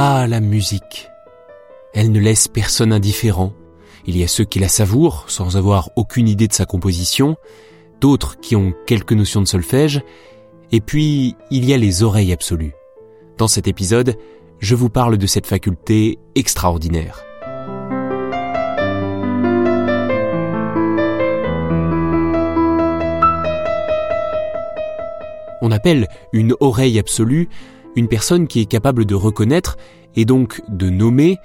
[0.00, 1.10] Ah la musique.
[1.92, 3.52] Elle ne laisse personne indifférent.
[4.06, 7.36] Il y a ceux qui la savourent sans avoir aucune idée de sa composition,
[8.00, 10.02] d'autres qui ont quelques notions de solfège,
[10.70, 12.74] et puis il y a les oreilles absolues.
[13.38, 14.14] Dans cet épisode,
[14.60, 17.24] je vous parle de cette faculté extraordinaire.
[25.60, 27.48] On appelle une oreille absolue
[27.98, 29.76] une personne qui est capable de reconnaître
[30.14, 31.36] et donc de nommer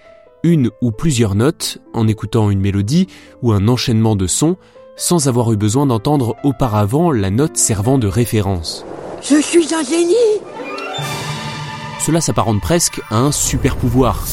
[0.44, 3.08] une ou plusieurs notes en écoutant une mélodie
[3.42, 4.58] ou un enchaînement de sons
[4.96, 8.86] sans avoir eu besoin d'entendre auparavant la note servant de référence.
[9.24, 10.14] Je suis un génie
[12.00, 14.24] Cela s'apparente presque à un super pouvoir.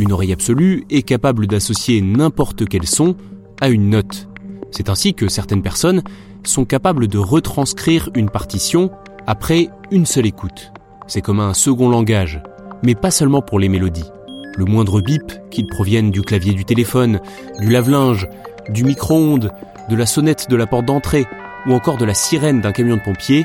[0.00, 3.14] Une oreille absolue est capable d'associer n'importe quel son
[3.60, 4.28] à une note.
[4.72, 6.02] C'est ainsi que certaines personnes
[6.42, 8.90] sont capables de retranscrire une partition
[9.28, 10.72] après une seule écoute.
[11.10, 12.40] C'est comme un second langage,
[12.84, 14.12] mais pas seulement pour les mélodies.
[14.56, 17.18] Le moindre bip, qu'il provienne du clavier du téléphone,
[17.58, 18.28] du lave-linge,
[18.68, 19.50] du micro-ondes,
[19.88, 21.26] de la sonnette de la porte d'entrée
[21.66, 23.44] ou encore de la sirène d'un camion de pompiers,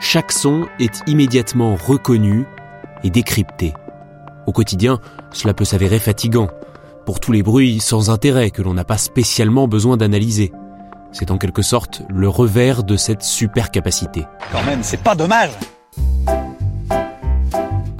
[0.00, 2.46] chaque son est immédiatement reconnu
[3.04, 3.74] et décrypté.
[4.48, 4.98] Au quotidien,
[5.30, 6.48] cela peut s'avérer fatigant,
[7.06, 10.50] pour tous les bruits sans intérêt que l'on n'a pas spécialement besoin d'analyser.
[11.12, 14.24] C'est en quelque sorte le revers de cette super capacité.
[14.50, 15.52] Quand même, c'est pas dommage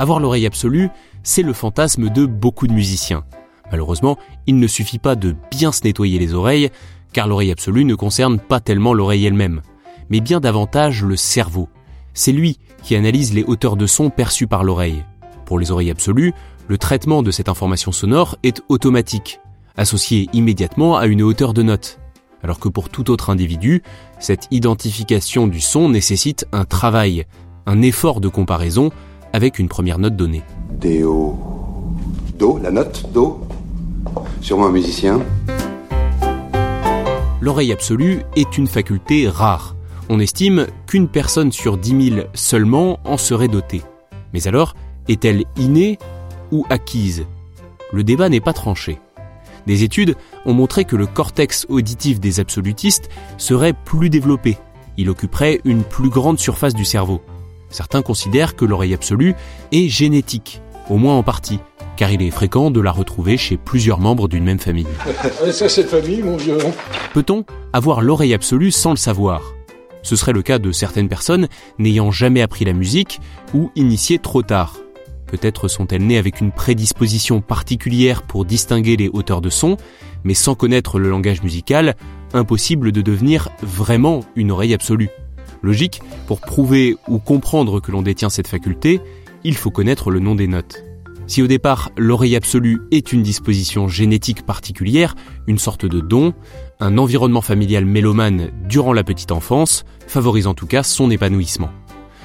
[0.04, 0.91] Avoir l'oreille absolue,
[1.22, 3.25] c'est le fantasme de beaucoup de musiciens.
[3.70, 6.69] Malheureusement, il ne suffit pas de bien se nettoyer les oreilles,
[7.15, 9.62] car l'oreille absolue ne concerne pas tellement l'oreille elle-même,
[10.10, 11.70] mais bien davantage le cerveau.
[12.12, 15.03] C'est lui qui analyse les hauteurs de son perçues par l'oreille.
[15.47, 16.34] Pour les oreilles absolues,
[16.69, 19.41] le traitement de cette information sonore est automatique,
[19.78, 21.98] associé immédiatement à une hauteur de note.
[22.43, 23.82] Alors que pour tout autre individu,
[24.19, 27.25] cette identification du son nécessite un travail,
[27.64, 28.91] un effort de comparaison
[29.34, 30.45] avec une première note donnée.
[30.71, 31.37] Déo.
[32.39, 33.41] Do, la note, Do.
[34.41, 35.21] Sûrement un musicien.
[37.41, 39.75] L'oreille absolue est une faculté rare.
[40.09, 43.83] On estime qu'une personne sur 10 000 seulement en serait dotée.
[44.33, 44.77] Mais alors,
[45.09, 45.99] est-elle innée
[46.53, 47.27] ou acquise?
[47.93, 49.00] Le débat n'est pas tranché.
[49.67, 50.15] Des études
[50.47, 54.59] ont montré que le cortex auditif des absolutistes serait plus développé.
[54.97, 57.21] Il occuperait une plus grande surface du cerveau.
[57.75, 59.35] Certains considèrent que l'oreille absolue
[59.73, 61.59] est génétique, au moins en partie,
[61.97, 64.87] car il est fréquent de la retrouver chez plusieurs membres d'une même famille.
[65.51, 66.57] Ça, c'est famille, mon vieux.
[67.15, 69.43] Peut-on avoir l'oreille absolue sans le savoir?
[70.03, 71.49] Ce serait le cas de certaines personnes
[71.81, 73.19] n'ayant jamais appris la musique
[73.55, 74.77] ou initiées trop tard.
[75.27, 79.79] Peut-être sont-elles nées avec une prédisposition particulière pour distinguer les hauteurs de son,
[80.23, 81.97] mais sans connaître le langage musical,
[82.35, 85.11] impossible de devenir vraiment une oreille absolue.
[85.64, 89.00] Logique, pour prouver ou comprendre que l'on détient cette faculté,
[89.44, 90.84] il faut connaître le nom des notes.
[91.26, 95.14] Si au départ l'oreille absolue est une disposition génétique particulière,
[95.47, 96.34] une sorte de don,
[96.80, 101.70] un environnement familial mélomane durant la petite enfance favorise en tout cas son épanouissement.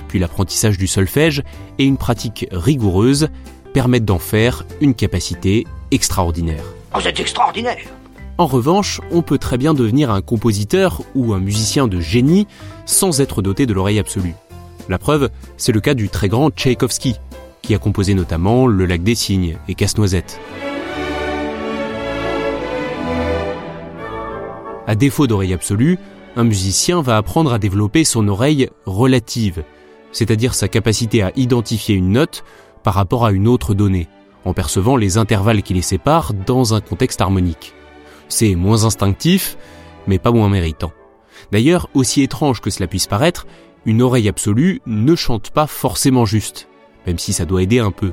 [0.09, 1.41] Puis l'apprentissage du solfège
[1.77, 3.29] et une pratique rigoureuse
[3.73, 6.63] permettent d'en faire une capacité extraordinaire.
[6.93, 7.77] Oh, c'est extraordinaire
[8.39, 12.47] en revanche, on peut très bien devenir un compositeur ou un musicien de génie
[12.85, 14.33] sans être doté de l'oreille absolue.
[14.87, 17.17] La preuve, c'est le cas du très grand Tchaïkovski,
[17.61, 20.39] qui a composé notamment Le Lac des Cygnes et Casse-Noisette.
[24.87, 25.99] À défaut d'oreille absolue,
[26.37, 29.65] un musicien va apprendre à développer son oreille relative,
[30.13, 32.45] c'est-à-dire sa capacité à identifier une note
[32.83, 34.07] par rapport à une autre donnée,
[34.45, 37.73] en percevant les intervalles qui les séparent dans un contexte harmonique.
[38.29, 39.57] C'est moins instinctif,
[40.07, 40.91] mais pas moins méritant.
[41.51, 43.47] D'ailleurs, aussi étrange que cela puisse paraître,
[43.85, 46.67] une oreille absolue ne chante pas forcément juste,
[47.07, 48.11] même si ça doit aider un peu.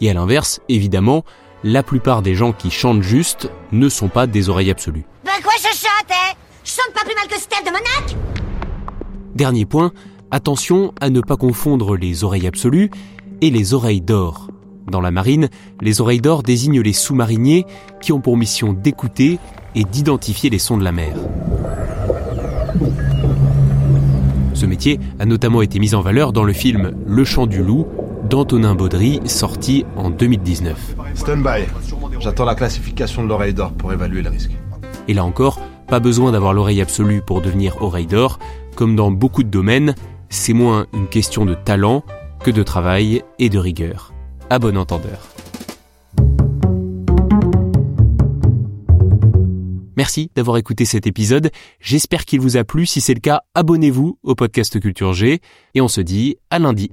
[0.00, 1.24] Et à l'inverse, évidemment,
[1.62, 5.04] la plupart des gens qui chantent juste ne sont pas des oreilles absolues.
[5.24, 6.34] Ben quoi je chante, hein?
[6.64, 8.16] Je chante pas plus mal que Steph de Monac?
[9.34, 9.92] Dernier point,
[10.30, 12.90] attention à ne pas confondre les oreilles absolues
[13.42, 14.48] et les oreilles d'or.
[14.88, 15.48] Dans la marine,
[15.80, 17.66] les oreilles d'or désignent les sous-mariniers
[18.00, 19.38] qui ont pour mission d'écouter
[19.74, 21.14] et d'identifier les sons de la mer.
[24.54, 27.86] Ce métier a notamment été mis en valeur dans le film Le chant du loup
[28.28, 30.96] d'Antonin Baudry, sorti en 2019.
[31.14, 31.64] Stand by.
[32.20, 34.50] J'attends la classification de l'oreille d'or pour évaluer le risque.
[35.08, 38.38] Et là encore, pas besoin d'avoir l'oreille absolue pour devenir oreille d'or.
[38.76, 39.94] Comme dans beaucoup de domaines,
[40.28, 42.04] c'est moins une question de talent
[42.44, 44.12] que de travail et de rigueur.
[44.52, 45.28] À bon entendeur.
[49.96, 51.50] Merci d'avoir écouté cet épisode.
[51.78, 52.84] J'espère qu'il vous a plu.
[52.84, 55.40] Si c'est le cas, abonnez-vous au podcast Culture G
[55.74, 56.90] et on se dit à lundi.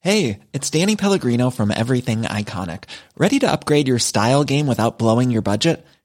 [0.00, 2.84] Hey, it's Danny Pellegrino from Everything Iconic.
[3.18, 5.84] Ready to upgrade your style game without blowing your budget?